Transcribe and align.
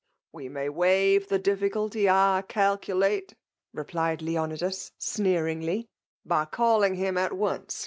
''We 0.33 0.49
may 0.49 0.67
waive 0.67 1.27
the 1.27 1.37
dilBSculty, 1.39 2.09
I 2.11 2.41
calculate," 2.47 3.35
replied 3.71 4.21
Xjeonidas^ 4.21 4.93
sneeringly, 4.97 5.89
by 6.25 6.45
calling 6.45 6.95
him, 6.95 7.19
at 7.19 7.33
once. 7.33 7.79